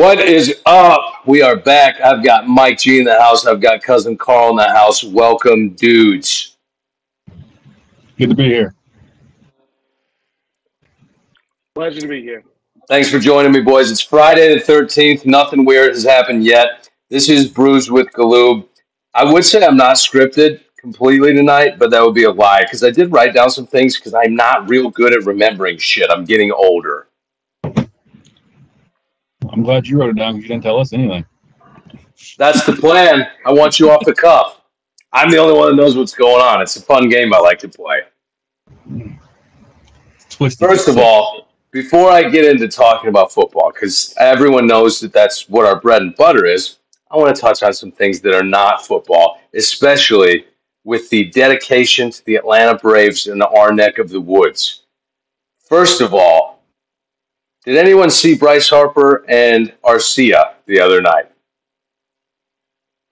[0.00, 1.26] What is up?
[1.26, 2.00] We are back.
[2.00, 3.44] I've got Mike G in the house.
[3.44, 5.04] I've got cousin Carl in the house.
[5.04, 6.56] Welcome, dudes.
[8.16, 8.74] Good to be here.
[11.74, 12.44] Pleasure to be here.
[12.88, 13.90] Thanks for joining me, boys.
[13.90, 15.26] It's Friday the 13th.
[15.26, 16.88] Nothing weird has happened yet.
[17.10, 18.66] This is Brews with Galoob.
[19.12, 22.82] I would say I'm not scripted completely tonight, but that would be a lie because
[22.82, 26.10] I did write down some things because I'm not real good at remembering shit.
[26.10, 27.09] I'm getting older.
[29.52, 31.24] I'm glad you wrote it down because you didn't tell us anything.
[32.38, 33.26] That's the plan.
[33.44, 34.60] I want you off the cuff.
[35.12, 36.62] I'm the only one that knows what's going on.
[36.62, 38.02] It's a fun game I like to play.
[40.28, 40.68] Twisted.
[40.68, 45.48] First of all, before I get into talking about football, because everyone knows that that's
[45.48, 46.76] what our bread and butter is,
[47.10, 50.46] I want to touch on some things that are not football, especially
[50.84, 54.82] with the dedication to the Atlanta Braves in our neck of the woods.
[55.58, 56.59] First of all,
[57.64, 61.30] did anyone see Bryce Harper and Arcia the other night?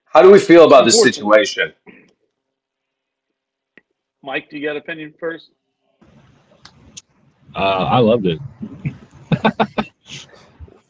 [0.06, 1.72] How do we feel about this situation?
[4.22, 5.50] Mike, do you got an opinion first?
[7.54, 8.41] Uh, I loved it.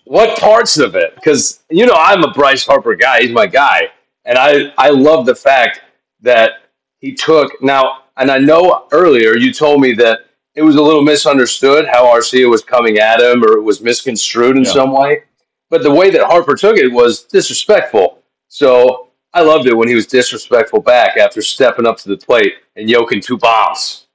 [0.08, 1.14] What parts of it?
[1.16, 3.20] Because you know I'm a Bryce Harper guy.
[3.20, 3.90] He's my guy,
[4.24, 5.82] and I I love the fact
[6.22, 6.62] that
[6.98, 8.04] he took now.
[8.16, 10.20] And I know earlier you told me that
[10.58, 14.56] it was a little misunderstood how Arcia was coming at him, or it was misconstrued
[14.56, 14.72] in Yeah.
[14.72, 15.22] some way.
[15.70, 18.24] But the way that Harper took it was disrespectful.
[18.48, 22.54] So I loved it when he was disrespectful back after stepping up to the plate
[22.74, 24.08] and yoking two bombs.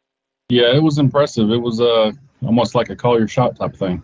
[0.50, 1.50] Yeah, it was impressive.
[1.50, 2.12] It was uh,
[2.46, 4.04] almost like a call your shot type thing.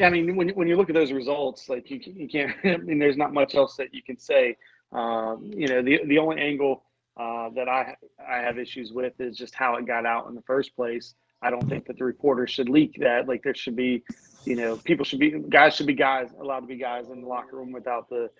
[0.00, 2.52] Yeah, I mean, when when you look at those results, like you you can't.
[2.64, 4.56] I mean, there's not much else that you can say.
[4.90, 6.82] Um, you know, the the only angle
[7.16, 10.42] uh, that I I have issues with is just how it got out in the
[10.42, 11.14] first place.
[11.42, 13.28] I don't think that the reporters should leak that.
[13.28, 14.02] Like there should be,
[14.44, 17.26] you know, people should be guys should be guys allowed to be guys in the
[17.26, 18.30] locker room without the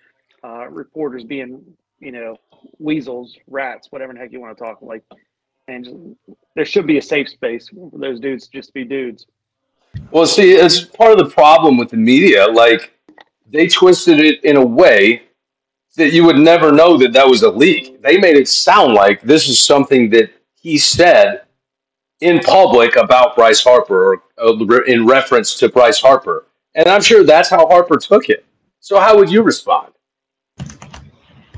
[0.43, 1.61] uh, reporters being,
[1.99, 2.37] you know,
[2.79, 5.03] weasels, rats, whatever the heck you want to talk like.
[5.67, 5.97] And just,
[6.55, 9.25] there should be a safe space for those dudes to just be dudes.
[10.11, 12.45] Well, see, it's part of the problem with the media.
[12.45, 12.93] Like,
[13.51, 15.23] they twisted it in a way
[15.95, 18.01] that you would never know that that was a leak.
[18.01, 20.29] They made it sound like this is something that
[20.61, 21.43] he said
[22.21, 26.45] in public about Bryce Harper or uh, in reference to Bryce Harper.
[26.75, 28.45] And I'm sure that's how Harper took it.
[28.79, 29.93] So, how would you respond?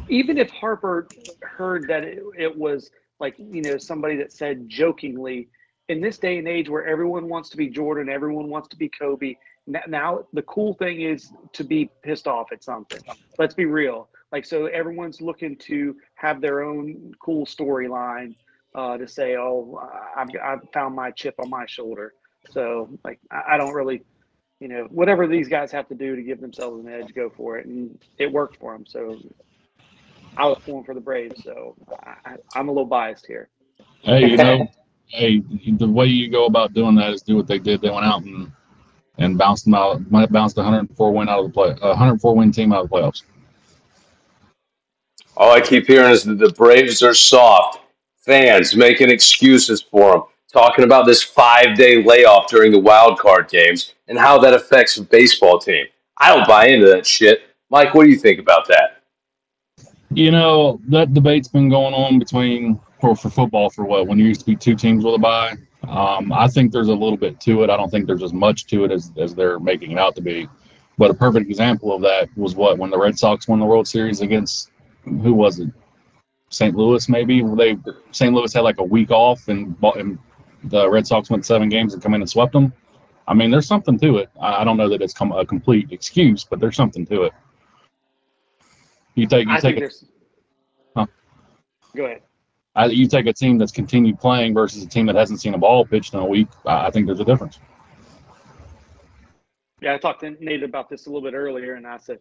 [0.09, 1.07] even if Harper
[1.41, 5.49] heard that it, it was like you know somebody that said jokingly,
[5.89, 8.89] in this day and age where everyone wants to be Jordan, everyone wants to be
[8.89, 9.35] Kobe.
[9.87, 13.01] Now the cool thing is to be pissed off at something.
[13.37, 14.09] Let's be real.
[14.31, 18.35] Like so, everyone's looking to have their own cool storyline
[18.75, 19.79] uh, to say, "Oh,
[20.15, 22.13] I've I've found my chip on my shoulder."
[22.49, 24.03] So like I, I don't really,
[24.59, 27.57] you know, whatever these guys have to do to give themselves an edge, go for
[27.57, 28.85] it, and it worked for them.
[28.85, 29.17] So
[30.35, 33.49] I was pulling for the Braves, so I, I'm a little biased here.
[34.01, 34.67] Hey, you know,
[35.07, 35.41] hey,
[35.77, 37.81] the way you go about doing that is do what they did.
[37.81, 38.51] They went out and
[39.17, 42.51] and bounced them out, bounced a 104 win out of the play, a 104 win
[42.51, 43.23] team out of the playoffs.
[45.37, 47.81] All I keep hearing is that the Braves are soft.
[48.17, 53.47] Fans making excuses for them, talking about this five day layoff during the wild card
[53.47, 55.85] games and how that affects a baseball team.
[56.17, 57.41] I don't buy into that shit.
[57.69, 59.03] Mike, what do you think about that?
[60.09, 64.25] You know, that debate's been going on between for, for football for what when there
[64.25, 65.55] used to be two teams with a bye.
[65.87, 67.69] Um, I think there's a little bit to it.
[67.69, 70.21] I don't think there's as much to it as, as they're making it out to
[70.21, 70.49] be.
[70.97, 73.87] But a perfect example of that was what when the Red Sox won the World
[73.87, 74.71] Series against
[75.21, 75.69] who was it?
[76.49, 76.75] St.
[76.75, 77.41] Louis, maybe.
[77.41, 77.77] They
[78.11, 78.33] St.
[78.33, 80.17] Louis had like a week off, and, bought- and
[80.63, 82.73] the Red Sox went seven games and come in and swept them.
[83.27, 84.29] I mean, there's something to it.
[84.39, 87.33] I I don't know that it's come a complete excuse, but there's something to it.
[89.15, 89.89] You take you I take a.
[90.95, 91.05] Huh.
[91.95, 92.21] Go ahead.
[92.75, 95.57] I, you take a team that's continued playing versus a team that hasn't seen a
[95.57, 96.47] ball pitched in a week.
[96.65, 97.59] I, I think there's a difference.
[99.81, 102.19] Yeah, I talked to Nate about this a little bit earlier, and I said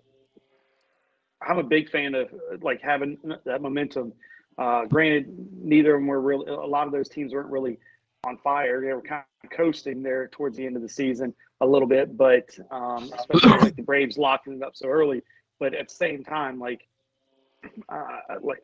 [1.43, 2.29] I'm a big fan of
[2.61, 4.13] like having that momentum.
[4.59, 5.27] Uh, granted,
[5.63, 6.47] neither of them were really.
[6.47, 7.79] A lot of those teams weren't really
[8.25, 8.81] on fire.
[8.81, 12.17] They were kind of coasting there towards the end of the season a little bit,
[12.17, 15.23] but um, especially like the Braves locking it up so early.
[15.59, 16.87] But at the same time, like,
[17.89, 18.63] uh, like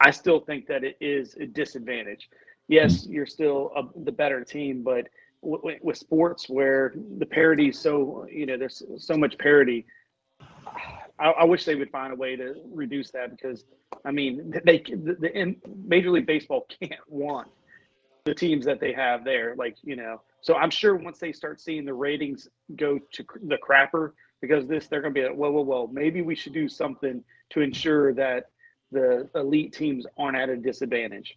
[0.00, 2.28] I still think that it is a disadvantage.
[2.68, 5.08] Yes, you're still a, the better team, but
[5.42, 9.86] w- w- with sports where the parity is so you know there's so much parity
[11.20, 13.64] I, I wish they would find a way to reduce that because
[14.04, 17.48] I mean they the, the in Major League Baseball can't want
[18.24, 19.54] the teams that they have there.
[19.56, 23.58] Like you know, so I'm sure once they start seeing the ratings go to the
[23.58, 26.68] crapper because this, they're going to be like, whoa, whoa, whoa, maybe we should do
[26.68, 28.50] something to ensure that
[28.90, 31.36] the elite teams aren't at a disadvantage.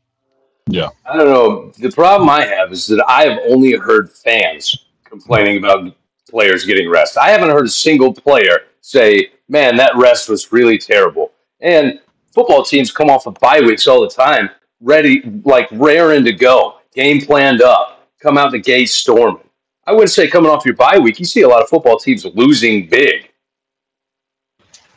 [0.68, 0.90] Yeah.
[1.06, 1.72] I don't know.
[1.78, 5.96] The problem I have is that I have only heard fans complaining about
[6.30, 7.18] players getting rest.
[7.18, 11.32] I haven't heard a single player say, man, that rest was really terrible.
[11.62, 12.02] And
[12.34, 14.50] football teams come off of bye weeks all the time,
[14.82, 19.40] ready, like raring to go, game planned up, come out the gate storming.
[19.86, 22.26] I wouldn't say coming off your bye week, you see a lot of football teams
[22.26, 23.30] losing big.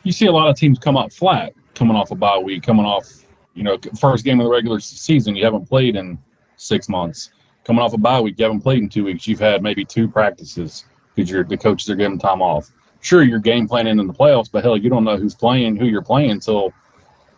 [0.03, 2.85] You see a lot of teams come up flat coming off a bye week, coming
[2.85, 3.07] off,
[3.53, 5.35] you know, first game of the regular season.
[5.35, 6.17] You haven't played in
[6.55, 7.29] six months.
[7.63, 9.27] Coming off a bye week, you haven't played in two weeks.
[9.27, 12.71] You've had maybe two practices because the coaches are giving time off.
[13.01, 15.85] Sure, you're game planning in the playoffs, but hell, you don't know who's playing, who
[15.85, 16.73] you're playing until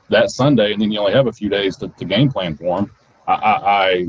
[0.10, 2.78] that Sunday, and then you only have a few days to, to game plan for
[2.78, 2.92] them.
[3.28, 4.08] I, I,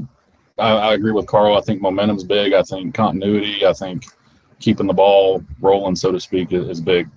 [0.59, 1.57] I, I agree with Carl.
[1.57, 2.53] I think momentum's big.
[2.53, 3.67] I think continuity.
[3.67, 4.05] I think
[4.61, 7.09] keeping the ball rolling, so to speak, is, is big.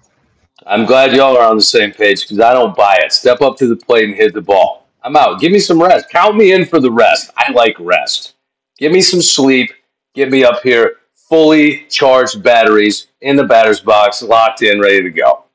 [0.66, 3.12] I'm glad y'all are on the same page because I don't buy it.
[3.12, 4.88] Step up to the plate and hit the ball.
[5.04, 5.42] I'm out.
[5.42, 6.10] Give me some rest.
[6.10, 7.32] Count me in for the rest.
[7.36, 8.36] I like rest.
[8.78, 9.72] Give me some sleep.
[10.14, 10.98] Get me up here,
[11.34, 15.46] fully charged batteries in the batter's box, locked in, ready to go.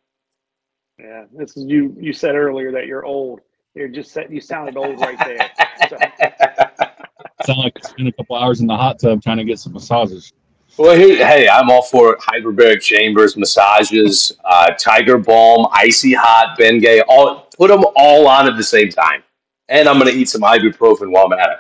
[0.99, 1.95] Yeah, this is you.
[2.01, 3.43] You said earlier that you're old.
[3.77, 5.49] You're just you sounded old right there.
[5.89, 5.97] So.
[7.47, 10.33] Sound like spent a couple hours in the hot tub trying to get some massages.
[10.77, 17.03] Well, here, hey, I'm all for hyperbaric chambers, massages, uh, tiger balm, icy hot, Bengay.
[17.09, 19.23] All put them all on at the same time,
[19.69, 21.51] and I'm going to eat some ibuprofen while I'm at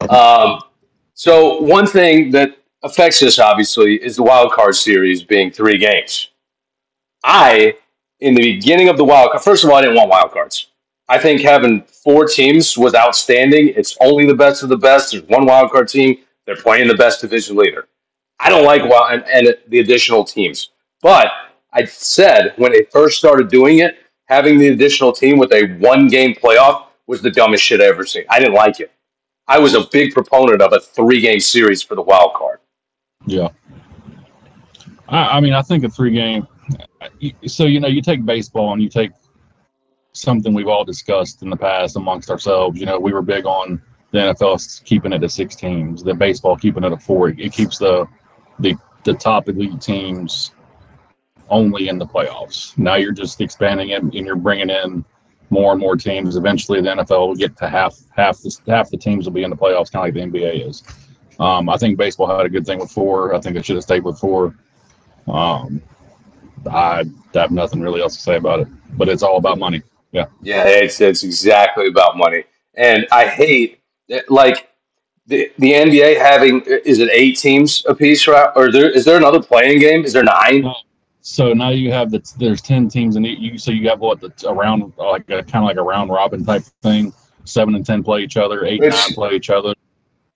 [0.00, 0.10] it.
[0.10, 0.60] Um,
[1.14, 6.30] so one thing that affects this obviously is the wild card series being three games.
[7.24, 7.76] I,
[8.20, 10.68] in the beginning of the wild card, first of all, I didn't want wild cards.
[11.08, 13.68] I think having four teams was outstanding.
[13.76, 15.12] It's only the best of the best.
[15.12, 16.18] There's one wild card team.
[16.46, 17.88] They're playing the best division leader.
[18.40, 20.70] I don't like wild and, and the additional teams.
[21.00, 21.28] But
[21.72, 26.08] I said when they first started doing it, having the additional team with a one
[26.08, 28.24] game playoff was the dumbest shit I ever seen.
[28.30, 28.90] I didn't like it.
[29.46, 32.60] I was a big proponent of a three game series for the wild card.
[33.26, 33.48] Yeah.
[35.08, 36.46] I, I mean, I think a three game.
[37.46, 39.12] So, you know, you take baseball and you take
[40.12, 42.78] something we've all discussed in the past amongst ourselves.
[42.78, 43.80] You know, we were big on
[44.12, 47.30] the NFL keeping it to six teams, the baseball keeping it at four.
[47.30, 48.06] It keeps the
[48.58, 50.52] the the top elite teams
[51.48, 52.76] only in the playoffs.
[52.78, 55.04] Now you're just expanding it and you're bringing in
[55.50, 56.36] more and more teams.
[56.36, 59.50] Eventually, the NFL will get to half half the half the teams will be in
[59.50, 60.82] the playoffs, kind of like the NBA is.
[61.42, 63.34] Um, I think baseball had a good thing with four.
[63.34, 64.54] I think it should have stayed with four.
[65.26, 65.82] Um,
[66.70, 67.04] I
[67.34, 69.82] have nothing really else to say about it, but it's all about money.
[70.12, 70.26] Yeah.
[70.40, 72.44] Yeah, it's it's exactly about money,
[72.74, 73.80] and I hate
[74.28, 74.68] like
[75.26, 78.50] the the NBA having is it eight teams a piece, right?
[78.54, 80.04] Or there is there another playing game?
[80.04, 80.70] Is there nine?
[81.22, 84.32] So now you have the there's ten teams and you so you got what the
[84.46, 87.12] around like kind of like a round robin type thing.
[87.44, 88.64] Seven and ten play each other.
[88.64, 89.74] Eight and nine play each other.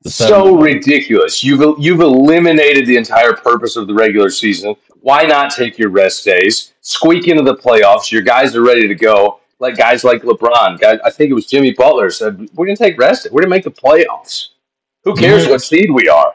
[0.05, 1.43] So ridiculous!
[1.43, 4.75] You've you've eliminated the entire purpose of the regular season.
[5.01, 6.75] Why not take your rest days?
[6.81, 8.11] Squeak into the playoffs.
[8.11, 9.41] Your guys are ready to go.
[9.59, 10.79] Like guys like LeBron.
[10.79, 13.27] Guys, I think it was Jimmy Butler said, "We're gonna take rest.
[13.33, 14.49] We're gonna make the playoffs."
[15.05, 16.35] Who cares what seed we are?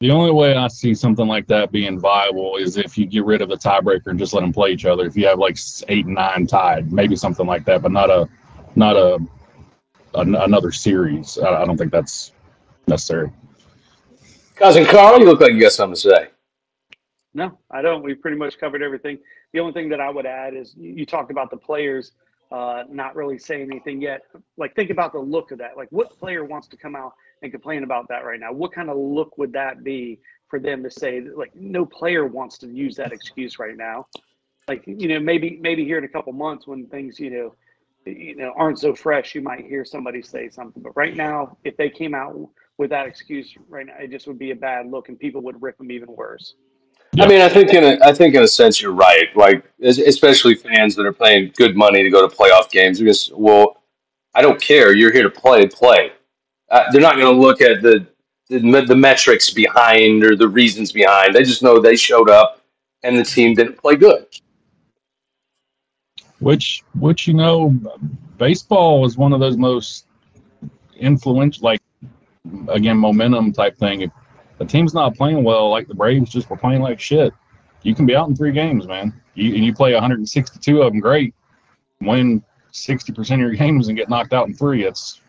[0.00, 3.40] The only way I see something like that being viable is if you get rid
[3.40, 5.06] of the tiebreaker and just let them play each other.
[5.06, 5.56] If you have like
[5.86, 8.28] eight and nine tied, maybe something like that, but not a
[8.74, 9.20] not a,
[10.14, 11.38] a another series.
[11.38, 12.32] I, I don't think that's
[12.86, 13.30] necessary.
[14.56, 16.28] Cousin Carl, you look like you got something to say.
[17.34, 18.02] No, I don't.
[18.02, 19.18] We've pretty much covered everything.
[19.52, 22.12] The only thing that I would add is you talked about the players
[22.50, 24.22] uh, not really saying anything yet.
[24.58, 25.76] Like, think about the look of that.
[25.76, 28.52] Like, what player wants to come out and complain about that right now.
[28.52, 32.58] What kind of look would that be for them to say like no player wants
[32.58, 34.06] to use that excuse right now?
[34.68, 37.54] Like you know maybe maybe here in a couple months when things you know
[38.06, 40.82] you know aren't so fresh, you might hear somebody say something.
[40.82, 42.48] But right now, if they came out
[42.82, 45.62] with that excuse right now, it just would be a bad look, and people would
[45.62, 46.56] rip them even worse.
[47.20, 49.28] I mean, I think in a, I think in a sense you're right.
[49.36, 52.98] Like, especially fans that are paying good money to go to playoff games.
[52.98, 53.82] Because, well,
[54.34, 54.94] I don't care.
[54.94, 55.64] You're here to play.
[55.68, 56.10] Play.
[56.70, 58.04] Uh, they're not going to look at the,
[58.48, 58.58] the
[58.88, 61.34] the metrics behind or the reasons behind.
[61.34, 62.62] They just know they showed up
[63.04, 64.26] and the team didn't play good.
[66.40, 67.78] Which, which you know,
[68.38, 70.06] baseball is one of those most
[70.96, 71.81] influential, like
[72.68, 74.02] again, momentum type thing.
[74.02, 74.10] If
[74.58, 77.32] the team's not playing well, like the Braves just were playing like shit,
[77.82, 79.12] you can be out in three games, man.
[79.34, 81.34] You, and you play 162 of them, great.
[82.00, 84.84] Win 60% of your games and get knocked out in three.
[84.84, 85.20] It's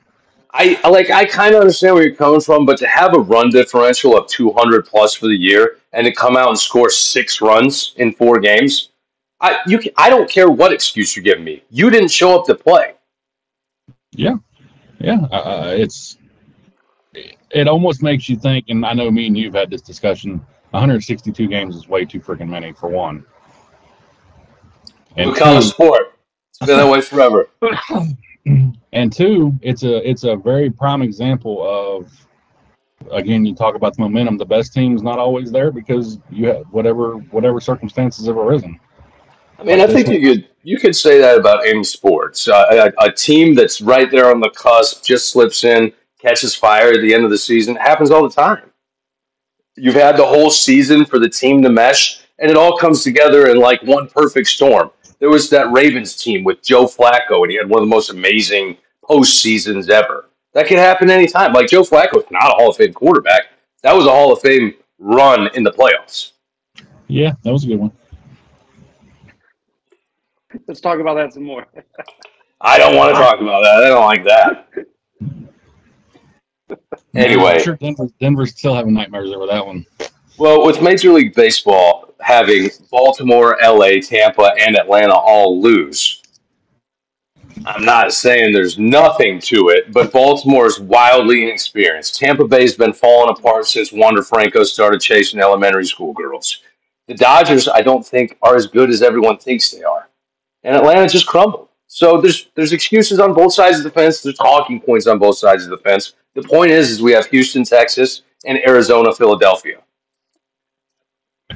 [0.55, 3.49] I like I kind of understand where you're coming from, but to have a run
[3.49, 7.93] differential of 200 plus for the year and to come out and score six runs
[7.97, 8.89] in four games,
[9.41, 11.63] I you can, I don't care what excuse you're giving me.
[11.71, 12.93] You didn't show up to play.
[14.11, 14.35] Yeah,
[14.99, 15.25] yeah.
[15.31, 16.17] Uh, uh it's
[17.13, 20.45] it almost makes you think, and I know me and you've had this discussion.
[20.71, 23.25] 162 games is way too freaking many for one.
[25.15, 26.17] And kind of sport?
[26.49, 27.49] It's been that way forever.
[28.93, 32.11] and two, it's a it's a very prime example of
[33.11, 34.37] again you talk about the momentum.
[34.37, 38.79] The best team's not always there because you have whatever whatever circumstances have arisen.
[39.59, 42.47] I mean, I think you could you could say that about any sports.
[42.47, 45.91] Uh, a, a team that's right there on the cusp just slips in,
[46.23, 47.75] catches fire at the end of the season.
[47.75, 48.71] It happens all the time.
[49.75, 53.49] You've had the whole season for the team to mesh, and it all comes together
[53.49, 54.91] in like one perfect storm.
[55.19, 58.09] There was that Ravens team with Joe Flacco, and he had one of the most
[58.09, 60.29] amazing post seasons ever.
[60.53, 61.53] That could happen anytime.
[61.53, 63.43] Like Joe Flacco is not a Hall of Fame quarterback.
[63.81, 66.31] That was a Hall of Fame run in the playoffs.
[67.07, 67.91] Yeah, that was a good one.
[70.67, 71.65] Let's talk about that some more.
[72.61, 73.83] I don't want to talk about that.
[73.83, 74.67] I don't like that.
[77.15, 79.85] anyway, sure Denver, Denver's still having nightmares over that one.
[80.37, 86.23] Well, with Major League Baseball having Baltimore, LA, Tampa, and Atlanta all lose,
[87.65, 92.17] I'm not saying there's nothing to it, but Baltimore is wildly inexperienced.
[92.17, 96.61] Tampa Bay's been falling apart since Wander Franco started chasing elementary school girls.
[97.07, 100.09] The Dodgers, I don't think, are as good as everyone thinks they are.
[100.63, 101.69] And Atlanta just crumbled.
[101.87, 104.21] So there's there's excuses on both sides of the fence.
[104.21, 106.13] There's talking points on both sides of the fence.
[106.35, 109.81] The point is, is we have Houston, Texas, and Arizona, Philadelphia.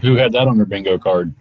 [0.02, 1.34] Who had that on their bingo card?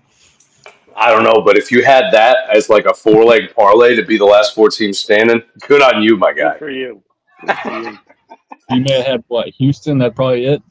[0.97, 4.03] I don't know, but if you had that as like a four leg parlay to
[4.03, 6.53] be the last four teams standing, good on you, my guy.
[6.53, 7.03] Good for you.
[7.47, 7.99] Good for you.
[8.71, 9.99] you may have had what Houston.
[9.99, 10.63] That's probably it.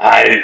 [0.00, 0.42] I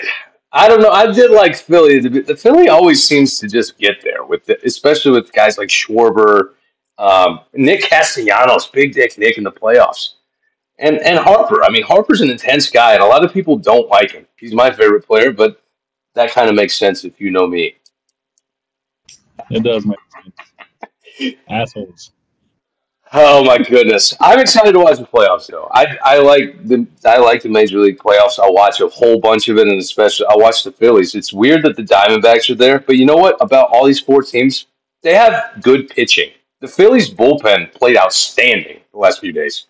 [0.52, 0.90] I don't know.
[0.90, 1.98] I did like Philly.
[1.98, 6.52] The Philly always seems to just get there with, the, especially with guys like Schwarber,
[6.98, 10.14] um, Nick Castellanos, Big Dick Nick in the playoffs,
[10.78, 11.64] and and Harper.
[11.64, 14.26] I mean, Harper's an intense guy, and a lot of people don't like him.
[14.36, 15.62] He's my favorite player, but
[16.14, 17.76] that kind of makes sense if you know me.
[19.50, 21.36] It does make sense.
[21.48, 22.12] Assholes.
[23.12, 24.14] Oh my goodness!
[24.20, 25.68] I'm excited to watch the playoffs, though.
[25.72, 28.38] I I like the I like the major league playoffs.
[28.38, 31.14] I'll watch a whole bunch of it, and especially I'll watch the Phillies.
[31.14, 33.36] It's weird that the Diamondbacks are there, but you know what?
[33.40, 34.66] About all these four teams,
[35.02, 36.30] they have good pitching.
[36.60, 39.66] The Phillies bullpen played outstanding the last few days.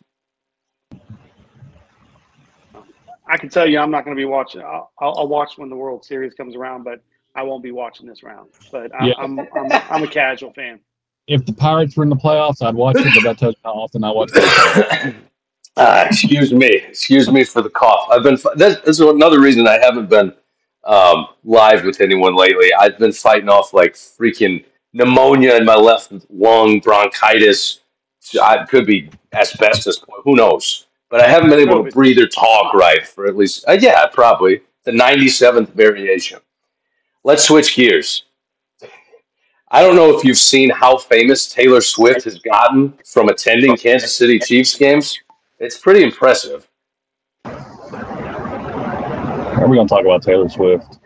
[3.28, 4.62] I can tell you, I'm not going to be watching.
[4.62, 7.00] I'll, I'll, watch when the World Series comes around, but
[7.34, 8.50] I won't be watching this round.
[8.70, 9.14] But I, yeah.
[9.18, 10.80] I'm, I'm, I'm a casual fan.
[11.26, 13.72] If the Pirates were in the playoffs, I'd watch it, but that tells you how
[13.72, 15.16] often I watch it.
[15.78, 18.08] Uh, excuse me, excuse me for the cough.
[18.10, 18.38] I've been.
[18.56, 20.32] This, this is another reason I haven't been
[20.84, 22.72] um, live with anyone lately.
[22.72, 24.64] I've been fighting off like freaking
[24.94, 27.80] pneumonia in my left lung, bronchitis.
[28.42, 30.02] I could be asbestos.
[30.24, 30.85] Who knows?
[31.08, 33.64] But I haven't been able to breathe or talk right for at least.
[33.68, 36.40] Uh, yeah, probably the 97th variation.
[37.22, 38.24] Let's switch gears.
[39.68, 44.16] I don't know if you've seen how famous Taylor Swift has gotten from attending Kansas
[44.16, 45.18] City Chiefs games.
[45.58, 46.68] It's pretty impressive.
[47.44, 47.56] Are
[49.68, 50.98] we going to talk about Taylor Swift?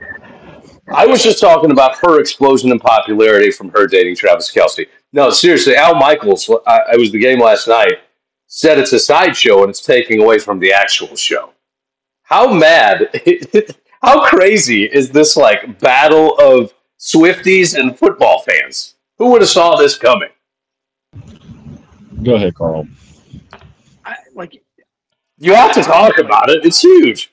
[0.89, 4.87] I was just talking about her explosion in popularity from her dating Travis Kelce.
[5.13, 8.01] No, seriously, Al Michaels, I, I was the game last night,
[8.51, 11.51] said it's a sideshow and it's taking away from the actual show.
[12.25, 13.09] How mad
[14.03, 18.95] How crazy is this like battle of Swifties and football fans?
[19.19, 20.31] Who would have saw this coming?
[22.23, 22.87] Go ahead, Carl.
[24.05, 24.63] I, like
[25.39, 26.65] you have to talk about it.
[26.65, 27.33] It's huge.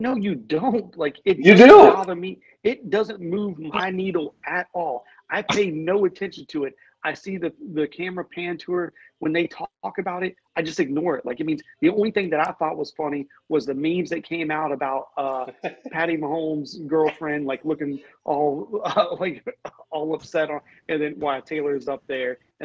[0.00, 0.96] No, you don't.
[0.96, 1.68] Like it you do.
[1.68, 2.40] bother me.
[2.64, 5.04] It doesn't move my needle at all.
[5.30, 6.74] I pay no attention to it.
[7.04, 10.36] I see the the camera pan to her when they talk about it.
[10.56, 11.24] I just ignore it.
[11.24, 14.24] Like it means the only thing that I thought was funny was the memes that
[14.24, 15.46] came out about uh,
[15.90, 19.44] Patty Mahomes' girlfriend, like looking all uh, like
[19.90, 22.38] all upset on, and then why Taylor's up there,